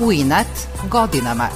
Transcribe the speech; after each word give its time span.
U 0.00 0.12
inat 0.12 0.46
godinama. 0.90 1.48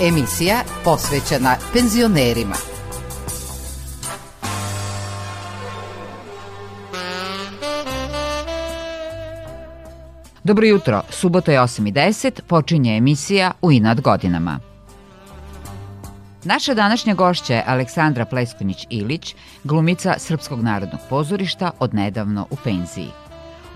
Emisija 0.00 0.56
posvećena 0.84 1.56
penzionerima. 1.72 2.54
Dobro 10.44 10.66
jutro, 10.66 11.02
subota 11.10 11.52
je 11.52 11.60
8.10, 11.60 12.40
počinje 12.46 12.96
emisija 12.96 13.52
U 13.62 13.72
inat 13.72 14.00
godinama. 14.00 14.60
Naša 16.44 16.74
današnja 16.74 17.14
gošća 17.14 17.54
je 17.54 17.64
Aleksandra 17.66 18.26
Pleskunić-Ilić, 18.32 19.34
glumica 19.64 20.14
Srpskog 20.18 20.62
narodnog 20.62 21.00
pozorišta, 21.10 21.70
odnedavno 21.78 22.46
u 22.50 22.56
penziji. 22.64 23.27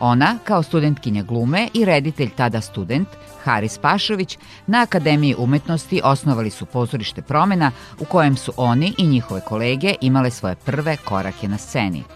Ona, 0.04 0.38
kao 0.44 0.62
studentkinja 0.62 1.22
glume 1.22 1.68
i 1.74 1.84
reditelj 1.84 2.30
tada 2.36 2.60
student, 2.60 3.08
Haris 3.44 3.78
Pašović, 3.78 4.38
na 4.66 4.82
Akademiji 4.82 5.34
umetnosti 5.38 6.00
osnovali 6.04 6.50
su 6.50 6.66
pozorište 6.66 7.22
promena 7.22 7.70
u 8.00 8.04
kojem 8.04 8.36
su 8.36 8.52
oni 8.56 8.94
i 8.98 9.06
njihove 9.06 9.40
kolege 9.40 9.94
imale 10.00 10.30
svoje 10.30 10.54
prve 10.54 10.96
korake 10.96 11.48
na 11.48 11.58
sceni– 11.58 12.02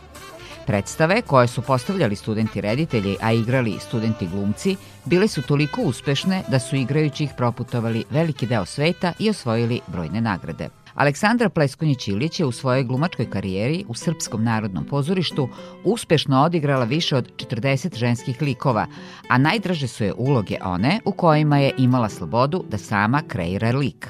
Predstave, 0.67 1.23
koje 1.23 1.47
su 1.47 1.63
postavljali 1.63 2.17
studenti 2.17 2.61
reditelji, 2.61 3.17
a 3.23 3.33
igrali 3.33 3.79
studenti 3.81 4.27
glumci, 4.27 4.77
bile 5.05 5.29
su 5.29 5.43
toliko 5.43 5.83
uspešne 5.83 6.43
da 6.49 6.59
su 6.59 6.77
igrajući 6.77 7.25
ih 7.25 7.31
proputovali 7.37 8.05
veliki 8.11 8.47
deo 8.47 8.65
sveta 8.65 9.13
i 9.19 9.31
osvojili 9.31 9.81
brojne 9.87 10.21
nagrade. 10.21 10.69
Aleksandra 10.97 11.49
Pleskonjić-Ilić 11.49 12.41
je 12.41 12.47
u 12.47 12.53
svojoj 12.53 12.85
glumačkoj 12.85 13.31
karijeri 13.31 13.85
u 13.89 13.95
Srpskom 13.95 14.45
narodnom 14.45 14.85
pozorištu 14.85 15.49
uspešno 15.85 16.43
odigrala 16.43 16.85
više 16.85 17.17
od 17.17 17.33
40 17.37 17.97
ženskih 17.97 18.43
likova, 18.43 18.87
a 19.29 19.39
najdraže 19.39 19.89
su 19.89 20.05
je 20.05 20.15
uloge 20.17 20.57
one 20.65 21.01
u 21.05 21.13
kojima 21.13 21.59
je 21.59 21.75
imala 21.79 22.09
slobodu 22.09 22.65
da 22.71 22.79
sama 22.79 23.23
kreira 23.29 23.71
lik. 23.71 24.09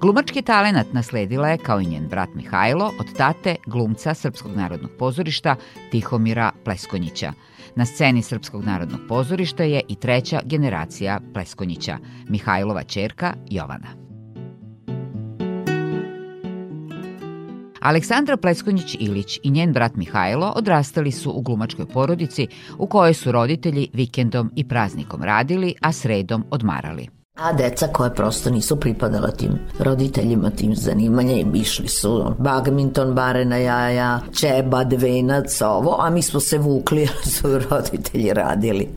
Glumački 0.00 0.42
talenat 0.42 0.86
nasledila 0.92 1.48
je, 1.48 1.58
kao 1.58 1.80
i 1.80 1.86
njen 1.86 2.08
brat 2.08 2.28
Mihajlo, 2.34 2.92
od 3.00 3.16
tate 3.16 3.56
glumca 3.66 4.14
Srpskog 4.14 4.56
narodnog 4.56 4.90
pozorišta 4.98 5.56
Tihomira 5.90 6.52
Pleskonjića. 6.64 7.32
Na 7.76 7.86
sceni 7.86 8.22
Srpskog 8.22 8.64
narodnog 8.64 9.00
pozorišta 9.08 9.62
je 9.62 9.82
i 9.88 9.94
treća 9.94 10.40
generacija 10.44 11.20
Pleskonjića, 11.34 11.98
Mihajlova 12.28 12.82
čerka 12.82 13.34
Jovana. 13.50 14.03
Aleksandra 17.84 18.36
Pleskonjić-Ilić 18.36 19.38
i 19.42 19.50
njen 19.50 19.72
brat 19.72 19.96
Mihajlo 19.96 20.52
odrastali 20.56 21.12
su 21.12 21.30
u 21.30 21.42
glumačkoj 21.42 21.86
porodici 21.86 22.46
u 22.78 22.86
kojoj 22.86 23.14
su 23.14 23.32
roditelji 23.32 23.88
vikendom 23.92 24.50
i 24.56 24.68
praznikom 24.68 25.22
radili, 25.22 25.74
a 25.80 25.92
sredom 25.92 26.44
odmarali. 26.50 27.23
A 27.34 27.52
deca 27.52 27.86
koje 27.86 28.14
prosto 28.14 28.50
nisu 28.50 28.76
pripadala 28.80 29.30
tim 29.30 29.58
roditeljima, 29.78 30.50
tim 30.50 30.74
zanimanjem, 30.74 31.54
išli 31.54 31.88
su 31.88 32.34
badminton, 32.38 33.14
barena 33.14 33.56
jaja, 33.56 34.20
čeba, 34.40 34.84
dvenac, 34.84 35.60
ovo, 35.60 35.96
a 36.00 36.10
mi 36.10 36.22
smo 36.22 36.40
se 36.40 36.58
vukli, 36.58 37.06
su 37.34 37.58
roditelji 37.58 38.32
radili 38.32 38.88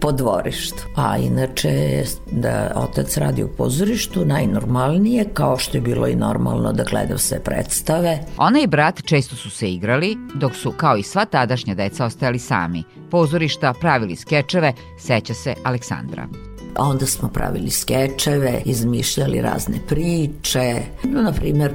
po 0.00 0.12
dvorištu. 0.12 0.82
A 0.96 1.18
inače, 1.18 2.04
da 2.30 2.72
otac 2.76 3.16
radi 3.16 3.42
u 3.42 3.48
pozorištu, 3.48 4.24
najnormalnije, 4.24 5.24
kao 5.34 5.58
što 5.58 5.76
je 5.76 5.80
bilo 5.80 6.06
i 6.06 6.16
normalno 6.16 6.72
da 6.72 6.84
gleda 6.84 7.18
sve 7.18 7.40
predstave. 7.40 8.18
Ona 8.36 8.60
i 8.60 8.66
brat 8.66 9.02
često 9.04 9.36
su 9.36 9.50
se 9.50 9.72
igrali, 9.72 10.16
dok 10.34 10.54
su, 10.54 10.72
kao 10.76 10.96
i 10.96 11.02
sva 11.02 11.24
tadašnja 11.24 11.74
deca, 11.74 12.04
ostajali 12.04 12.38
sami. 12.38 12.84
Pozorišta 13.10 13.74
pravili 13.80 14.16
skečeve, 14.16 14.72
seća 14.98 15.34
se 15.34 15.54
Aleksandra. 15.64 16.51
Onda 16.78 17.06
smo 17.06 17.28
pravili 17.28 17.70
skečeve, 17.70 18.62
izmišljali 18.64 19.40
razne 19.40 19.78
priče. 19.88 20.82
No, 21.04 21.22
na 21.22 21.32
primjer, 21.32 21.72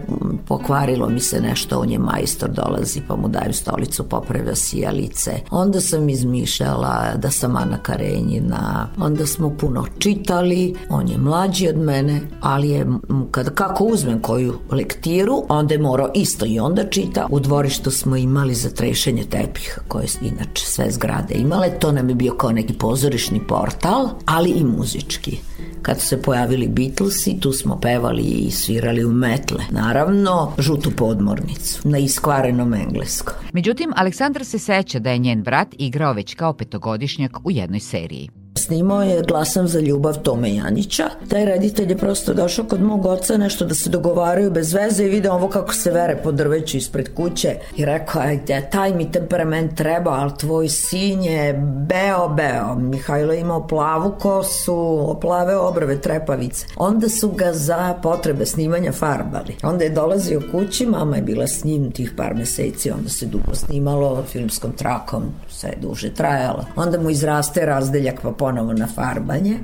pokvarilo 0.47 1.09
mi 1.09 1.19
se 1.19 1.41
nešto, 1.41 1.79
on 1.79 1.91
je 1.91 1.99
majstor, 1.99 2.49
dolazi 2.49 3.01
pa 3.07 3.15
mu 3.15 3.27
daju 3.27 3.53
stolicu, 3.53 4.03
popravlja 4.03 4.55
sijalice. 4.55 5.31
Onda 5.51 5.81
sam 5.81 6.09
izmišljala 6.09 7.13
da 7.15 7.31
sam 7.31 7.55
Ana 7.55 7.77
Karenjina. 7.77 8.89
Onda 8.99 9.25
smo 9.25 9.49
puno 9.49 9.85
čitali, 9.99 10.75
on 10.89 11.07
je 11.07 11.17
mlađi 11.17 11.67
od 11.67 11.77
mene, 11.77 12.21
ali 12.41 12.69
je, 12.69 12.87
kada 13.31 13.49
kako 13.49 13.83
uzmem 13.83 14.21
koju 14.21 14.53
lektiru, 14.71 15.43
onda 15.49 15.73
je 15.73 15.79
morao 15.79 16.09
isto 16.13 16.45
i 16.45 16.59
onda 16.59 16.83
čita. 16.83 17.27
U 17.29 17.39
dvorištu 17.39 17.91
smo 17.91 18.15
imali 18.15 18.55
za 18.55 18.69
trešenje 18.69 19.23
tepiha, 19.23 19.81
koje 19.87 20.07
inače 20.21 20.65
sve 20.65 20.91
zgrade 20.91 21.33
imale. 21.35 21.69
To 21.79 21.91
nam 21.91 22.09
je 22.09 22.15
bio 22.15 22.33
kao 22.33 22.51
neki 22.51 22.73
pozorišni 22.73 23.47
portal, 23.47 24.09
ali 24.25 24.49
i 24.49 24.63
muzički 24.63 24.86
muzički. 24.87 25.37
Kad 25.81 26.01
su 26.01 26.07
se 26.07 26.21
pojavili 26.21 26.67
Beatlesi, 26.67 27.39
tu 27.39 27.51
smo 27.51 27.79
pevali 27.79 28.21
i 28.21 28.51
svirali 28.51 29.05
u 29.05 29.11
metle. 29.11 29.63
Naravno, 29.71 30.53
žutu 30.57 30.91
podmornicu 30.91 31.89
na 31.89 31.97
iskvarenom 31.97 32.73
engleskom. 32.73 33.35
Međutim, 33.53 33.93
Aleksandar 33.95 34.45
se 34.45 34.59
seća 34.59 34.99
da 34.99 35.11
je 35.11 35.17
njen 35.17 35.43
brat 35.43 35.67
igrao 35.77 36.13
već 36.13 36.35
kao 36.35 36.53
petogodišnjak 36.53 37.37
u 37.43 37.51
jednoj 37.51 37.79
seriji. 37.79 38.29
Snimao 38.67 39.03
je 39.03 39.21
Glasam 39.21 39.67
za 39.67 39.79
ljubav 39.79 40.17
Tome 40.17 40.55
Janića. 40.55 41.03
Taj 41.29 41.45
reditelj 41.45 41.89
je 41.89 41.97
prosto 41.97 42.33
došao 42.33 42.65
kod 42.65 42.81
mog 42.81 43.05
oca 43.05 43.37
nešto 43.37 43.65
da 43.65 43.73
se 43.73 43.89
dogovaraju 43.89 44.51
bez 44.51 44.73
veze 44.73 45.05
i 45.05 45.09
video 45.09 45.33
ovo 45.33 45.49
kako 45.49 45.73
se 45.73 45.91
vere 45.91 46.19
po 46.23 46.31
drveću 46.31 46.77
ispred 46.77 47.13
kuće 47.15 47.55
i 47.75 47.85
rekao 47.85 48.21
je 48.21 48.69
taj 48.71 48.93
mi 48.93 49.11
temperament 49.11 49.77
treba, 49.77 50.11
ali 50.11 50.31
tvoj 50.39 50.69
sin 50.69 51.23
je 51.23 51.53
beo 51.87 52.29
beo. 52.29 52.75
Mihajlo 52.75 53.33
je 53.33 53.39
imao 53.39 53.67
plavu 53.67 54.15
kosu, 54.19 55.17
plave 55.21 55.57
obrve, 55.57 56.01
trepavice. 56.01 56.65
Onda 56.77 57.09
su 57.09 57.31
ga 57.31 57.53
za 57.53 57.93
potrebe 58.03 58.45
snimanja 58.45 58.91
farbali. 58.91 59.55
Onda 59.63 59.83
je 59.83 59.89
dolazio 59.89 60.41
kući, 60.51 60.85
mama 60.85 61.15
je 61.15 61.21
bila 61.21 61.47
s 61.47 61.63
njim 61.63 61.91
tih 61.91 62.13
par 62.17 62.35
meseci, 62.35 62.91
onda 62.91 63.09
se 63.09 63.25
dugo 63.25 63.53
snimalo 63.53 64.23
filmskom 64.31 64.71
trakom, 64.71 65.23
sve 65.49 65.73
duže 65.81 66.13
trajalo. 66.13 66.65
Onda 66.75 66.99
mu 66.99 67.09
izraste 67.09 67.65
razdeljak 67.65 68.21
pa 68.21 68.31
ponovo 68.57 68.73
na 68.73 68.87
farbanje. 68.87 69.59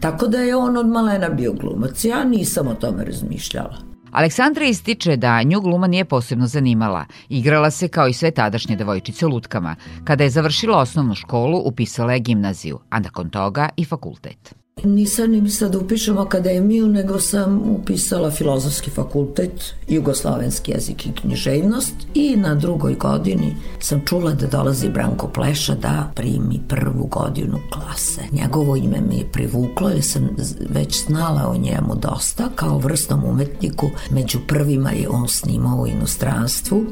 Tako 0.00 0.26
da 0.26 0.38
je 0.38 0.56
on 0.56 0.76
od 0.76 0.88
malena 0.88 1.28
bio 1.28 1.52
glumac. 1.52 2.04
Ja 2.04 2.24
nisam 2.24 2.68
o 2.68 2.74
tome 2.74 3.04
razmišljala. 3.04 3.76
Aleksandra 4.12 4.64
ističe 4.64 5.16
da 5.16 5.42
nju 5.42 5.60
gluma 5.60 5.86
nije 5.86 6.04
posebno 6.04 6.46
zanimala. 6.46 7.04
Igrala 7.28 7.70
se 7.70 7.88
kao 7.88 8.08
i 8.08 8.12
sve 8.12 8.30
tadašnje 8.30 8.76
devojčice 8.76 9.26
lutkama. 9.26 9.76
Kada 10.04 10.24
je 10.24 10.30
završila 10.30 10.78
osnovnu 10.78 11.14
školu, 11.14 11.62
upisala 11.64 12.12
je 12.12 12.20
gimnaziju, 12.20 12.78
a 12.90 13.00
nakon 13.00 13.30
toga 13.30 13.68
i 13.76 13.84
fakultet. 13.84 14.54
Nisam 14.84 15.30
ni 15.30 15.40
mislila 15.40 15.70
da 15.70 15.78
upišem 15.78 16.18
akademiju, 16.18 16.88
nego 16.88 17.20
sam 17.20 17.62
upisala 17.70 18.30
filozofski 18.30 18.90
fakultet, 18.90 19.74
jugoslovenski 19.88 20.72
jezik 20.72 21.06
i 21.06 21.12
književnost 21.12 21.94
i 22.14 22.36
na 22.36 22.54
drugoj 22.54 22.94
godini 22.94 23.56
sam 23.80 24.02
čula 24.06 24.32
da 24.32 24.46
dolazi 24.46 24.88
Branko 24.88 25.28
Pleša 25.28 25.74
da 25.74 26.12
primi 26.14 26.60
prvu 26.68 27.06
godinu 27.06 27.58
klase. 27.70 28.20
Njegovo 28.32 28.76
ime 28.76 29.00
mi 29.00 29.16
je 29.16 29.32
privuklo 29.32 29.88
jer 29.88 30.02
sam 30.02 30.28
već 30.70 31.06
znala 31.06 31.48
o 31.48 31.56
njemu 31.56 31.94
dosta 31.94 32.48
kao 32.54 32.78
vrsnom 32.78 33.24
umetniku. 33.24 33.90
Među 34.10 34.38
prvima 34.46 34.90
je 34.90 35.08
on 35.08 35.28
snimao 35.28 35.80
u 35.80 35.86
inostranstvu, 35.86 36.84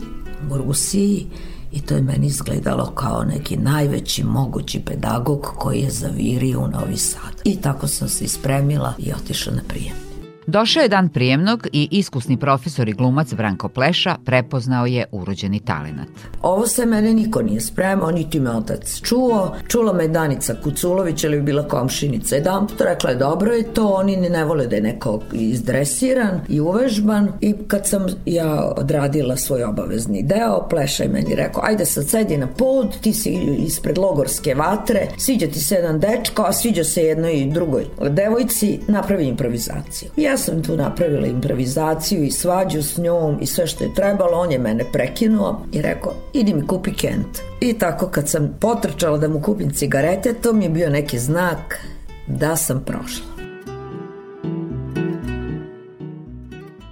u 0.50 0.56
Rusiji, 0.56 1.26
i 1.72 1.80
to 1.80 1.94
je 1.94 2.02
meni 2.02 2.26
izgledalo 2.26 2.90
kao 2.90 3.24
neki 3.24 3.56
najveći 3.56 4.24
mogući 4.24 4.80
pedagog 4.80 5.52
koji 5.58 5.80
je 5.80 5.90
zavirio 5.90 6.60
u 6.60 6.68
Novi 6.68 6.96
Sad. 6.96 7.40
I 7.44 7.56
tako 7.56 7.88
sam 7.88 8.08
se 8.08 8.24
ispremila 8.24 8.94
i 8.98 9.12
otišla 9.12 9.52
na 9.52 9.62
prijem. 9.68 10.05
Došao 10.46 10.82
je 10.82 10.88
dan 10.88 11.08
prijemnog 11.08 11.66
i 11.72 11.88
iskusni 11.90 12.36
profesor 12.36 12.88
i 12.88 12.92
glumac 12.92 13.34
Branko 13.34 13.68
Pleša 13.68 14.16
prepoznao 14.24 14.86
je 14.86 15.04
urođeni 15.12 15.60
talenat. 15.60 16.08
Ovo 16.42 16.66
se 16.66 16.86
mene 16.86 17.14
niko 17.14 17.42
nije 17.42 17.60
spremao, 17.60 18.10
niti 18.10 18.40
me 18.40 18.50
otac 18.50 19.00
čuo. 19.02 19.56
Čula 19.68 19.92
me 19.92 20.08
Danica 20.08 20.54
Kuculović, 20.62 21.24
ali 21.24 21.40
bila 21.42 21.68
komšinica. 21.68 22.36
Jedan 22.36 22.66
put 22.66 22.80
rekla 22.80 23.10
je 23.10 23.16
dobro 23.16 23.52
je 23.52 23.74
to, 23.74 23.88
oni 23.88 24.16
ne 24.16 24.44
vole 24.44 24.66
da 24.66 24.76
je 24.76 24.82
neko 24.82 25.20
izdresiran 25.32 26.40
i 26.48 26.60
uvežban. 26.60 27.28
I 27.40 27.54
kad 27.68 27.86
sam 27.86 28.06
ja 28.26 28.72
odradila 28.76 29.36
svoj 29.36 29.64
obavezni 29.64 30.22
deo, 30.22 30.68
Pleša 30.70 31.02
je 31.02 31.08
meni 31.08 31.34
rekao, 31.34 31.62
ajde 31.64 31.84
sad 31.84 32.08
sedi 32.08 32.36
na 32.36 32.46
pod, 32.46 33.00
ti 33.00 33.12
si 33.12 33.30
ispred 33.58 33.98
logorske 33.98 34.54
vatre, 34.54 35.08
sviđa 35.18 35.46
ti 35.46 35.60
se 35.60 35.74
jedan 35.74 36.00
dečko, 36.00 36.42
a 36.42 36.52
sviđa 36.52 36.84
se 36.84 37.02
jednoj 37.02 37.32
i 37.32 37.50
drugoj 37.50 37.84
devojci, 38.10 38.80
napravi 38.88 39.26
improvizaciju. 39.26 40.10
Ja 40.16 40.35
sam 40.36 40.62
tu 40.62 40.76
napravila 40.76 41.26
improvizaciju 41.26 42.24
i 42.24 42.30
svađu 42.30 42.82
s 42.82 42.98
njom 42.98 43.38
i 43.40 43.46
sve 43.46 43.66
što 43.66 43.84
je 43.84 43.94
trebalo, 43.94 44.38
on 44.38 44.52
je 44.52 44.58
mene 44.58 44.84
prekinuo 44.92 45.66
i 45.72 45.82
rekao, 45.82 46.12
idi 46.32 46.54
mi 46.54 46.66
kupi 46.66 46.92
Kent. 46.92 47.38
I 47.60 47.72
tako 47.72 48.08
kad 48.08 48.28
sam 48.28 48.56
potrčala 48.60 49.18
da 49.18 49.28
mu 49.28 49.40
kupim 49.40 49.70
cigarete, 49.70 50.34
to 50.34 50.52
mi 50.52 50.64
je 50.64 50.70
bio 50.70 50.90
neki 50.90 51.18
znak 51.18 51.78
da 52.26 52.56
sam 52.56 52.84
prošla. 52.86 53.35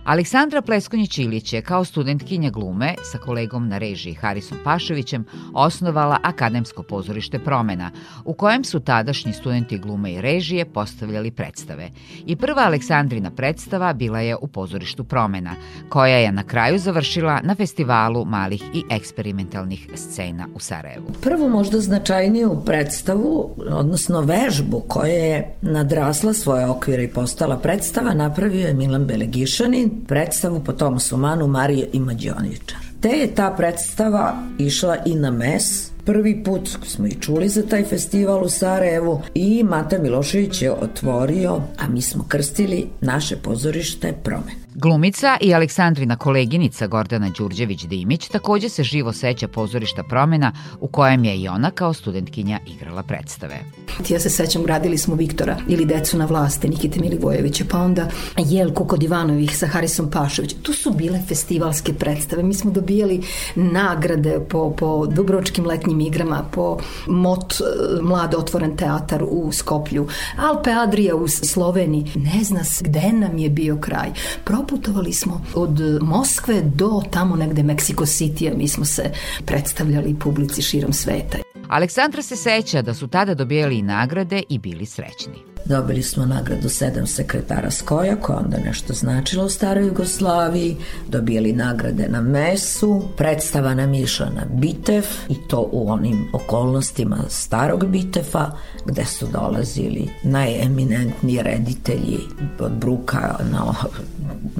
Aleksandra 0.04 0.62
Pleskonjić-Ilić 0.62 1.54
je 1.54 1.62
kao 1.62 1.84
studentkinja 1.84 2.50
glume 2.50 2.94
sa 3.12 3.18
kolegom 3.18 3.68
na 3.68 3.78
režiji 3.78 4.14
Harisom 4.14 4.58
Paševićem 4.64 5.24
osnovala 5.54 6.18
Akademsko 6.22 6.82
pozorište 6.82 7.38
Promena, 7.38 7.90
u 8.24 8.34
kojem 8.34 8.64
su 8.64 8.80
tadašnji 8.80 9.32
studenti 9.32 9.78
glume 9.78 10.12
i 10.12 10.20
režije 10.20 10.64
postavljali 10.64 11.30
predstave. 11.30 11.90
I 12.26 12.36
prva 12.36 12.62
Aleksandrina 12.62 13.30
predstava 13.30 13.92
bila 13.92 14.20
je 14.20 14.36
u 14.36 14.46
pozorištu 14.46 15.04
Promena, 15.04 15.54
koja 15.88 16.16
je 16.16 16.32
na 16.32 16.42
kraju 16.42 16.78
završila 16.78 17.40
na 17.42 17.54
festivalu 17.54 18.24
malih 18.24 18.62
i 18.74 18.82
eksperimentalnih 18.90 19.88
scena 19.94 20.48
u 20.54 20.60
Sarajevu. 20.60 21.06
Prvu 21.22 21.48
možda 21.48 21.80
značajniju 21.80 22.62
predstavu, 22.66 23.50
odnosno 23.70 24.20
vežbu 24.20 24.82
koja 24.88 25.12
je 25.12 25.54
nadrasla 25.62 26.32
svoje 26.32 26.66
okvire 26.66 27.04
i 27.04 27.12
postala 27.12 27.56
predstava, 27.56 28.14
napravio 28.14 28.66
je 28.66 28.74
Milan 28.74 29.04
Belegišanin 29.04 29.93
predstavu 30.08 30.60
po 30.60 30.72
Tomasu 30.72 31.16
Manu 31.16 31.46
Marije 31.46 31.88
i 31.92 32.00
Mađioničar. 32.00 32.78
Te 33.00 33.08
je 33.08 33.34
ta 33.34 33.54
predstava 33.56 34.34
išla 34.58 34.96
i 35.06 35.14
na 35.14 35.30
mes, 35.30 35.94
Prvi 36.04 36.44
put 36.44 36.68
smo 36.86 37.06
i 37.06 37.16
čuli 37.20 37.48
za 37.48 37.62
taj 37.62 37.84
festival 37.84 38.44
u 38.44 38.48
Sarajevu 38.48 39.22
i 39.34 39.64
Mata 39.64 39.98
Milošević 39.98 40.62
je 40.62 40.72
otvorio, 40.72 41.60
a 41.78 41.88
mi 41.88 42.02
smo 42.02 42.24
krstili 42.28 42.86
naše 43.00 43.36
pozorište 43.36 44.12
Promen. 44.22 44.63
Glumica 44.76 45.36
i 45.40 45.54
Aleksandrina 45.54 46.16
koleginica 46.16 46.86
Gordana 46.86 47.30
Đurđević-Dimić 47.30 48.30
takođe 48.30 48.68
se 48.68 48.82
živo 48.82 49.12
seća 49.12 49.48
pozorišta 49.48 50.02
promena 50.02 50.52
u 50.80 50.86
kojem 50.88 51.24
je 51.24 51.36
i 51.36 51.48
ona 51.48 51.70
kao 51.70 51.94
studentkinja 51.94 52.58
igrala 52.66 53.02
predstave. 53.02 53.60
Ja 54.08 54.20
se 54.20 54.30
sećam, 54.30 54.66
radili 54.66 54.98
smo 54.98 55.14
Viktora 55.14 55.56
ili 55.68 55.84
Decu 55.84 56.18
na 56.18 56.24
vlasti 56.24 56.68
Nikite 56.68 57.00
Milivojevića, 57.00 57.64
pa 57.70 57.78
onda 57.78 58.08
Jelko 58.38 58.84
kod 58.84 59.02
Ivanovih 59.02 59.58
sa 59.58 59.66
Harisom 59.66 60.10
Pašović. 60.10 60.54
Tu 60.62 60.72
su 60.72 60.90
bile 60.90 61.22
festivalske 61.28 61.92
predstave. 61.92 62.42
Mi 62.42 62.54
smo 62.54 62.70
dobijali 62.70 63.22
nagrade 63.54 64.40
po, 64.48 64.70
po 64.78 65.06
Dubrovačkim 65.06 65.66
letnjim 65.66 66.00
igrama, 66.00 66.44
po 66.52 66.78
MOT 67.06 67.52
e, 67.52 68.02
Mlade 68.02 68.36
otvoren 68.36 68.76
teatar 68.76 69.24
u 69.28 69.52
Skoplju, 69.52 70.08
Alpe 70.36 70.70
Adria 70.70 71.16
u 71.16 71.28
Sloveniji. 71.28 72.12
Ne 72.14 72.44
zna 72.44 72.64
se 72.64 72.84
gde 72.84 73.12
nam 73.12 73.38
je 73.38 73.50
bio 73.50 73.76
kraj. 73.76 74.08
Pro 74.44 74.63
proputovali 74.66 75.12
smo 75.12 75.40
od 75.54 75.80
Moskve 76.02 76.62
do 76.62 77.02
tamo 77.10 77.36
negde 77.36 77.62
Mexico 77.62 78.06
City-a, 78.06 78.56
mi 78.56 78.68
smo 78.68 78.84
se 78.84 79.10
predstavljali 79.44 80.16
publici 80.20 80.62
širom 80.62 80.92
sveta. 80.92 81.38
Aleksandra 81.68 82.22
se 82.22 82.36
seća 82.36 82.82
da 82.82 82.94
su 82.94 83.08
tada 83.08 83.34
dobijali 83.34 83.78
i 83.78 83.82
nagrade 83.82 84.42
i 84.48 84.58
bili 84.58 84.86
srećni. 84.86 85.54
Dobili 85.64 86.02
smo 86.02 86.26
nagradu 86.26 86.68
sedam 86.68 87.06
sekretara 87.06 87.70
Skoja, 87.70 88.16
koja 88.16 88.38
onda 88.38 88.56
nešto 88.58 88.92
značila 88.92 89.44
u 89.44 89.48
staroj 89.48 89.86
Jugoslaviji, 89.86 90.76
dobijali 91.08 91.52
nagrade 91.52 92.08
na 92.08 92.20
mesu, 92.20 93.02
predstava 93.16 93.74
nam 93.74 93.94
išla 93.94 94.26
na 94.26 94.42
Bitev 94.54 95.04
i 95.28 95.34
to 95.48 95.68
u 95.72 95.90
onim 95.90 96.28
okolnostima 96.32 97.16
starog 97.28 97.86
Bitefa, 97.86 98.50
gde 98.86 99.04
su 99.04 99.26
dolazili 99.32 100.08
najeminentniji 100.22 101.42
reditelji 101.42 102.20
od 102.60 102.72
Bruka 102.72 103.36
na, 103.52 103.74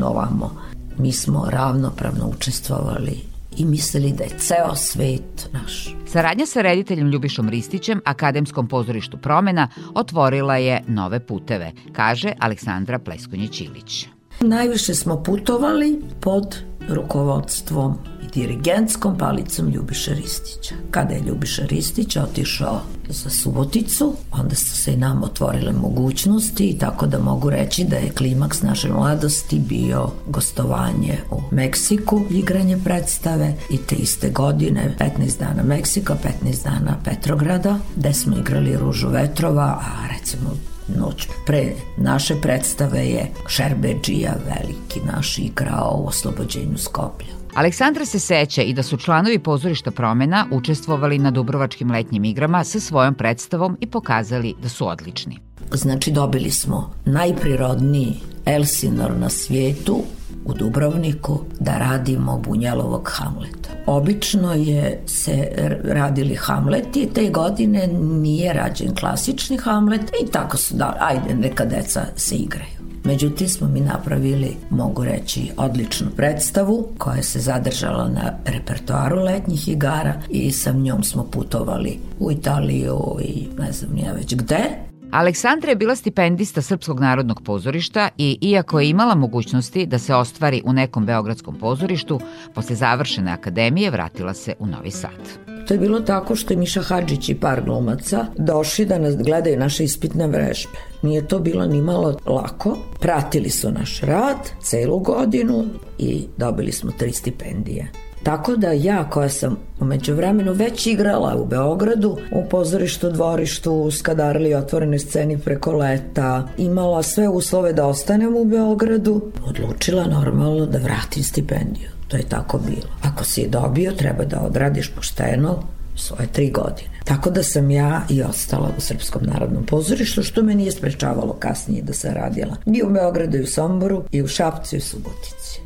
na 0.04 0.10
ovamo. 0.10 0.50
Mi 0.98 1.12
smo 1.12 1.46
ravnopravno 1.50 2.30
učestvovali 2.36 3.20
i 3.56 3.64
mislili 3.64 4.12
da 4.12 4.24
je 4.24 4.38
ceo 4.38 4.74
svet 4.74 5.48
naš. 5.52 5.96
Saradnja 6.06 6.46
sa 6.46 6.62
rediteljem 6.62 7.08
Ljubišom 7.10 7.48
Ristićem, 7.48 8.00
Akademskom 8.04 8.68
pozorištu 8.68 9.16
Promena, 9.16 9.68
otvorila 9.94 10.56
je 10.56 10.82
nove 10.86 11.20
puteve, 11.26 11.72
kaže 11.92 12.32
Aleksandra 12.40 12.98
Pleskonjić-Ilić. 12.98 14.06
Najviše 14.48 14.94
smo 14.94 15.22
putovali 15.22 16.02
pod 16.20 16.56
rukovodstvom 16.88 17.98
dirigentskom 18.34 19.18
palicom 19.18 19.68
Ljubiša 19.68 20.12
Ristića. 20.12 20.74
Kada 20.90 21.14
je 21.14 21.22
Ljubiša 21.26 21.64
Ristić 21.64 22.16
otišao 22.16 22.80
za 23.08 23.30
Suboticu, 23.30 24.14
onda 24.32 24.54
su 24.54 24.76
se 24.76 24.92
i 24.92 24.96
nam 24.96 25.22
otvorile 25.22 25.72
mogućnosti 25.72 26.68
i 26.68 26.78
tako 26.78 27.06
da 27.06 27.18
mogu 27.18 27.50
reći 27.50 27.84
da 27.84 27.96
je 27.96 28.10
klimaks 28.10 28.62
naše 28.62 28.92
mladosti 28.92 29.58
bio 29.58 30.10
gostovanje 30.28 31.18
u 31.30 31.40
Meksiku, 31.50 32.20
igranje 32.30 32.78
predstave 32.84 33.54
i 33.70 33.78
te 33.78 33.94
iste 33.94 34.30
godine 34.30 34.96
15 34.98 35.38
dana 35.38 35.62
Meksika, 35.62 36.16
15 36.44 36.64
dana 36.64 36.96
Petrograda, 37.04 37.78
gde 37.96 38.12
smo 38.12 38.36
igrali 38.36 38.76
Ružu 38.76 39.08
vetrova, 39.08 39.64
a 39.64 40.06
recimo 40.18 40.73
noć 40.88 41.28
pre 41.46 41.72
naše 41.96 42.34
predstave 42.40 43.06
je 43.06 43.30
Šerbeđija 43.48 44.34
veliki 44.46 45.00
naš 45.12 45.38
igrao 45.38 46.00
u 46.04 46.06
oslobođenju 46.06 46.78
Skoplja. 46.78 47.43
Aleksandra 47.54 48.04
se 48.04 48.18
seća 48.18 48.62
i 48.62 48.72
da 48.74 48.82
su 48.82 48.96
članovi 48.96 49.38
pozorišta 49.38 49.90
promena 49.90 50.46
učestvovali 50.50 51.18
na 51.18 51.30
Dubrovačkim 51.30 51.90
letnjim 51.90 52.24
igrama 52.24 52.64
sa 52.64 52.80
svojom 52.80 53.14
predstavom 53.14 53.76
i 53.80 53.86
pokazali 53.86 54.54
da 54.62 54.68
su 54.68 54.88
odlični. 54.88 55.38
Znači 55.72 56.10
dobili 56.10 56.50
smo 56.50 56.90
najprirodniji 57.04 58.20
Elsinor 58.46 59.16
na 59.16 59.30
svijetu 59.30 60.02
u 60.44 60.54
Dubrovniku 60.54 61.40
da 61.60 61.78
radimo 61.78 62.38
Bunjelovog 62.38 63.10
Hamleta. 63.12 63.70
Obično 63.86 64.54
je 64.54 65.02
se 65.06 65.48
radili 65.84 66.34
Hamleti, 66.34 67.08
te 67.14 67.30
godine 67.30 67.86
nije 68.02 68.52
rađen 68.52 68.94
klasični 68.94 69.58
Hamlet 69.58 70.12
i 70.24 70.30
tako 70.30 70.56
su 70.56 70.74
da, 70.74 70.96
ajde, 71.00 71.34
neka 71.34 71.64
deca 71.64 72.06
se 72.16 72.36
igraju. 72.36 72.83
Međutim 73.04 73.48
smo 73.48 73.68
mi 73.68 73.80
napravili, 73.80 74.56
mogu 74.70 75.04
reći, 75.04 75.50
odličnu 75.56 76.06
predstavu 76.16 76.88
koja 76.98 77.22
se 77.22 77.40
zadržala 77.40 78.08
na 78.08 78.32
repertoaru 78.44 79.16
letnjih 79.16 79.68
igara 79.68 80.14
i 80.30 80.52
sa 80.52 80.72
njom 80.72 81.02
smo 81.02 81.24
putovali 81.24 81.98
u 82.18 82.32
Italiju 82.32 83.16
i 83.22 83.46
ne 83.58 83.72
znam 83.72 83.94
nije 83.94 84.12
već 84.12 84.34
gde. 84.34 84.64
Aleksandra 85.10 85.70
je 85.70 85.76
bila 85.76 85.96
stipendista 85.96 86.62
Srpskog 86.62 87.00
narodnog 87.00 87.42
pozorišta 87.42 88.08
i 88.18 88.38
iako 88.40 88.80
je 88.80 88.88
imala 88.88 89.14
mogućnosti 89.14 89.86
da 89.86 89.98
se 89.98 90.14
ostvari 90.14 90.62
u 90.64 90.72
nekom 90.72 91.06
beogradskom 91.06 91.58
pozorištu, 91.58 92.20
posle 92.54 92.76
završene 92.76 93.32
akademije 93.32 93.90
vratila 93.90 94.34
se 94.34 94.54
u 94.58 94.66
Novi 94.66 94.90
Sad. 94.90 95.53
To 95.68 95.74
je 95.74 95.78
bilo 95.78 96.00
tako 96.00 96.36
što 96.36 96.52
je 96.52 96.58
Miša 96.58 96.82
Hadžić 96.82 97.28
i 97.28 97.34
par 97.34 97.62
glumaca 97.64 98.26
došli 98.36 98.84
da 98.84 98.98
nas 98.98 99.16
gledaju 99.16 99.58
naše 99.58 99.84
ispitne 99.84 100.26
vrežbe. 100.26 100.78
Nije 101.02 101.28
to 101.28 101.38
bilo 101.38 101.66
ni 101.66 101.80
malo 101.80 102.18
lako. 102.26 102.78
Pratili 103.00 103.50
su 103.50 103.70
naš 103.70 104.00
rad 104.00 104.50
celu 104.62 104.98
godinu 104.98 105.64
i 105.98 106.26
dobili 106.36 106.72
smo 106.72 106.92
tri 106.98 107.12
stipendije. 107.12 108.03
Tako 108.24 108.56
da 108.56 108.72
ja 108.72 109.10
koja 109.10 109.28
sam 109.28 109.56
umeđu 109.80 110.14
vremenu 110.14 110.52
već 110.52 110.86
igrala 110.86 111.36
u 111.36 111.46
Beogradu, 111.46 112.18
u 112.32 112.48
pozorištu, 112.50 113.10
dvorištu, 113.10 113.72
u 113.72 113.90
Skadarli, 113.90 114.54
otvorenoj 114.54 114.98
sceni 114.98 115.38
preko 115.38 115.72
leta, 115.72 116.48
imala 116.58 117.02
sve 117.02 117.28
uslove 117.28 117.72
da 117.72 117.86
ostanem 117.86 118.36
u 118.36 118.44
Beogradu, 118.44 119.22
odlučila 119.46 120.06
normalno 120.06 120.66
da 120.66 120.78
vratim 120.78 121.22
stipendiju. 121.22 121.88
To 122.08 122.16
je 122.16 122.22
tako 122.28 122.58
bilo. 122.58 122.88
Ako 123.02 123.24
si 123.24 123.40
je 123.40 123.48
dobio, 123.48 123.92
treba 123.92 124.24
da 124.24 124.40
odradiš 124.40 124.90
pošteno 124.94 125.62
svoje 125.96 126.26
tri 126.26 126.50
godine. 126.50 127.00
Tako 127.04 127.30
da 127.30 127.42
sam 127.42 127.70
ja 127.70 128.02
i 128.10 128.22
ostala 128.22 128.70
u 128.78 128.80
Srpskom 128.80 129.22
narodnom 129.24 129.66
pozorištu, 129.66 130.22
što 130.22 130.42
me 130.42 130.54
nije 130.54 130.72
sprečavalo 130.72 131.32
kasnije 131.32 131.82
da 131.82 131.92
sam 131.92 132.14
radila. 132.14 132.56
I 132.66 132.82
u 132.82 132.90
Beogradu, 132.90 133.36
i 133.36 133.42
u 133.42 133.46
Somboru, 133.46 134.04
i 134.12 134.22
u 134.22 134.26
Šapcu, 134.28 134.76
i 134.76 134.78
u 134.78 134.82
Subotici. 134.82 135.63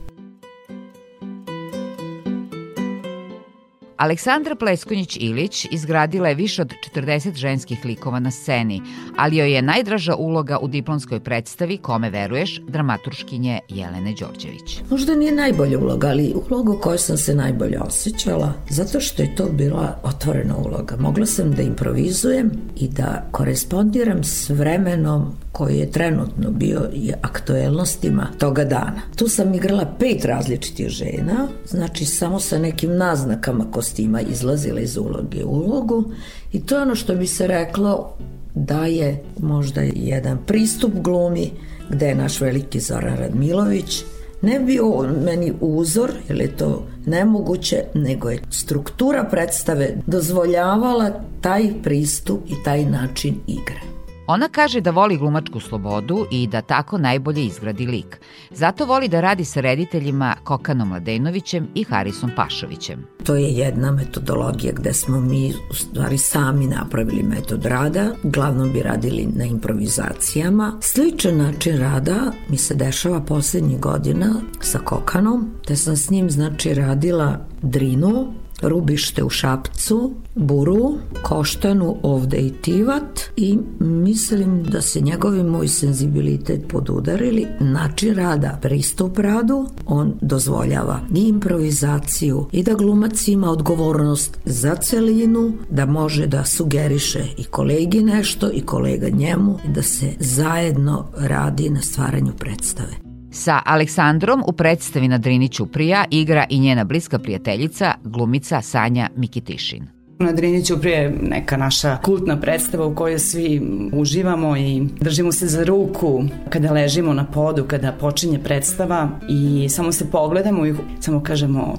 Aleksandra 3.98 4.54
Pleskonjić-Ilić 4.54 5.66
izgradila 5.70 6.28
je 6.28 6.34
više 6.34 6.62
od 6.62 6.74
40 6.94 7.34
ženskih 7.34 7.84
likova 7.84 8.20
na 8.20 8.30
sceni, 8.30 8.82
ali 9.16 9.36
joj 9.36 9.52
je 9.52 9.62
najdraža 9.62 10.14
uloga 10.14 10.58
u 10.58 10.68
diplomskoj 10.68 11.20
predstavi 11.20 11.76
Kome 11.76 12.10
veruješ, 12.10 12.60
dramaturškinje 12.68 13.60
Jelene 13.68 14.14
Đorđević. 14.20 14.80
Možda 14.90 15.14
nije 15.14 15.32
najbolja 15.32 15.78
uloga, 15.78 16.08
ali 16.08 16.34
ulogu 16.50 16.78
koju 16.82 16.98
sam 16.98 17.16
se 17.16 17.34
najbolje 17.34 17.80
osjećala, 17.80 18.52
zato 18.70 19.00
što 19.00 19.22
je 19.22 19.34
to 19.34 19.46
bila 19.52 20.00
otvorena 20.02 20.56
uloga. 20.56 20.96
Mogla 20.96 21.26
sam 21.26 21.52
da 21.52 21.62
improvizujem 21.62 22.50
i 22.76 22.88
da 22.88 23.28
korespondiram 23.30 24.24
s 24.24 24.50
vremenom 24.50 25.32
koji 25.52 25.78
je 25.78 25.90
trenutno 25.90 26.50
bio 26.50 26.90
i 26.94 27.12
aktuelnostima 27.22 28.26
toga 28.38 28.64
dana. 28.64 29.00
Tu 29.16 29.28
sam 29.28 29.54
igrala 29.54 29.94
pet 29.98 30.24
različitih 30.24 30.88
žena, 30.88 31.48
znači 31.66 32.04
samo 32.04 32.40
sa 32.40 32.58
nekim 32.58 32.96
naznakama 32.96 33.64
kostima 33.88 34.20
izlazila 34.20 34.80
iz 34.80 34.96
uloge 34.96 35.44
u 35.44 35.50
ulogu 35.50 36.04
i 36.52 36.60
to 36.60 36.76
je 36.76 36.82
ono 36.82 36.94
što 36.94 37.14
bi 37.14 37.26
se 37.26 37.46
reklo 37.46 38.16
da 38.54 38.86
je 38.86 39.22
možda 39.40 39.80
jedan 39.80 40.38
pristup 40.46 40.92
glumi 40.94 41.50
gde 41.90 42.06
je 42.06 42.14
naš 42.14 42.40
veliki 42.40 42.80
Zoran 42.80 43.16
Radmilović 43.16 44.04
ne 44.42 44.60
bio 44.60 45.06
meni 45.24 45.52
uzor, 45.60 46.10
jer 46.28 46.40
je 46.40 46.56
to 46.56 46.86
nemoguće, 47.06 47.84
nego 47.94 48.30
je 48.30 48.42
struktura 48.50 49.24
predstave 49.24 49.96
dozvoljavala 50.06 51.10
taj 51.40 51.70
pristup 51.82 52.40
i 52.48 52.54
taj 52.64 52.84
način 52.84 53.34
igre. 53.46 53.97
Ona 54.30 54.48
kaže 54.48 54.80
da 54.80 54.90
voli 54.90 55.16
glumačku 55.16 55.60
slobodu 55.60 56.26
i 56.30 56.46
da 56.46 56.60
tako 56.60 56.98
najbolje 56.98 57.44
izgradi 57.44 57.86
lik. 57.86 58.20
Zato 58.50 58.84
voli 58.84 59.08
da 59.08 59.20
radi 59.20 59.44
sa 59.44 59.60
rediteljima 59.60 60.34
Kokanom 60.44 60.88
Mladenovićem 60.88 61.68
i 61.74 61.84
Harisom 61.84 62.30
Pašovićem. 62.36 63.06
To 63.24 63.36
je 63.36 63.48
jedna 63.48 63.92
metodologija 63.92 64.72
gde 64.72 64.92
smo 64.92 65.20
mi 65.20 65.52
u 65.70 65.74
stvari 65.74 66.18
sami 66.18 66.66
napravili 66.66 67.22
metod 67.22 67.64
rada. 67.64 68.10
Uglavnom 68.22 68.72
bi 68.72 68.82
radili 68.82 69.28
na 69.34 69.44
improvizacijama. 69.44 70.78
Sličan 70.80 71.36
način 71.36 71.78
rada 71.78 72.32
mi 72.48 72.56
se 72.56 72.74
dešava 72.74 73.20
poslednjih 73.20 73.80
godina 73.80 74.34
sa 74.60 74.78
Kokanom, 74.78 75.50
te 75.66 75.76
sam 75.76 75.96
s 75.96 76.10
njim 76.10 76.30
znači 76.30 76.74
radila 76.74 77.46
Drinu, 77.62 78.32
Rubište 78.62 79.24
u 79.24 79.30
Šapcu, 79.30 80.12
Buru, 80.34 80.94
Koštanu, 81.22 81.96
ovde 82.02 82.36
i 82.36 82.52
Tivat 82.52 83.20
i 83.36 83.58
mislim 83.80 84.62
da 84.62 84.80
se 84.80 85.00
njegovi 85.00 85.42
moj 85.42 85.68
senzibilitet 85.68 86.68
podudarili. 86.68 87.46
Način 87.60 88.14
rada, 88.14 88.58
pristup 88.62 89.18
radu, 89.18 89.66
on 89.86 90.14
dozvoljava 90.20 91.00
i 91.14 91.28
improvizaciju 91.28 92.46
i 92.52 92.62
da 92.62 92.74
glumac 92.74 93.28
ima 93.28 93.50
odgovornost 93.50 94.38
za 94.44 94.74
celinu, 94.74 95.52
da 95.70 95.86
može 95.86 96.26
da 96.26 96.44
sugeriše 96.44 97.24
i 97.36 97.44
kolegi 97.44 98.02
nešto 98.02 98.50
i 98.52 98.60
kolega 98.60 99.08
njemu 99.08 99.58
i 99.68 99.72
da 99.72 99.82
se 99.82 100.10
zajedno 100.20 101.06
radi 101.16 101.70
na 101.70 101.82
stvaranju 101.82 102.32
predstave. 102.38 103.07
Sa 103.38 103.62
Aleksandrom 103.64 104.42
u 104.46 104.52
predstavi 104.52 105.08
na 105.08 105.18
Drini 105.18 105.48
Ćuprija 105.48 106.04
igra 106.10 106.44
i 106.50 106.58
njena 106.58 106.84
bliska 106.84 107.18
prijateljica, 107.18 107.94
glumica 108.04 108.62
Sanja 108.62 109.08
Mikitišin. 109.16 109.86
Na 110.18 110.32
Drini 110.32 110.64
Ćuprija 110.64 110.98
je 110.98 111.18
neka 111.22 111.56
naša 111.56 111.96
kultna 111.96 112.40
predstava 112.40 112.86
u 112.86 112.94
kojoj 112.94 113.18
svi 113.18 113.62
uživamo 113.92 114.56
i 114.56 114.86
držimo 115.00 115.32
se 115.32 115.46
za 115.46 115.64
ruku 115.64 116.24
kada 116.50 116.72
ležimo 116.72 117.12
na 117.12 117.24
podu, 117.24 117.64
kada 117.64 117.92
počinje 117.92 118.38
predstava 118.38 119.08
i 119.28 119.68
samo 119.68 119.92
se 119.92 120.10
pogledamo 120.10 120.66
i 120.66 120.74
samo 121.00 121.22
kažemo 121.22 121.74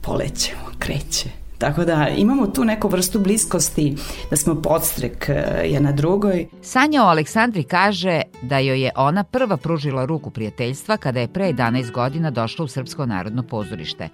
polećemo, 0.00 0.62
kreće. 0.78 1.37
Tako 1.58 1.84
da 1.84 2.08
imamo 2.08 2.46
tu 2.46 2.64
neku 2.64 2.88
vrstu 2.88 3.18
bliskosti, 3.18 3.96
da 4.30 4.36
smo 4.36 4.62
podstrek 4.62 5.28
e, 5.28 5.62
jedna 5.64 5.92
drugoj. 5.92 6.46
Sanja 6.62 7.02
o 7.02 7.06
Aleksandri 7.06 7.64
kaže 7.64 8.22
da 8.42 8.58
joj 8.58 8.82
je 8.82 8.90
ona 8.96 9.24
prva 9.24 9.56
pružila 9.56 10.04
ruku 10.04 10.30
prijateljstva 10.30 10.96
kada 10.96 11.20
je 11.20 11.28
pre 11.28 11.52
11 11.52 11.90
godina 11.92 12.30
došla 12.30 12.64
u 12.64 12.68
Srpsko 12.68 13.06
narodno 13.06 13.42
pozorište. 13.42 14.08